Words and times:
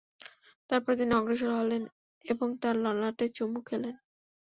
তারপর 0.69 0.91
তিনি 0.95 1.11
অগ্রসর 1.15 1.51
হলেন 1.59 1.83
এবং 2.25 2.47
তার 2.61 2.75
ললাটে 2.85 3.25
চুমু 3.29 3.59
খেলেন। 3.61 3.95